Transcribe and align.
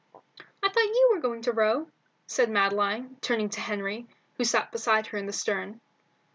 "I 0.63 0.69
thought 0.69 0.77
you 0.83 1.11
were 1.13 1.21
going 1.21 1.43
to 1.43 1.51
row?" 1.51 1.87
said 2.25 2.49
Madeline, 2.49 3.17
turning 3.21 3.49
to 3.51 3.61
Henry, 3.61 4.07
who 4.33 4.43
sat 4.43 4.71
beside 4.71 5.05
her 5.05 5.17
in 5.19 5.27
the 5.27 5.31
stern. 5.31 5.79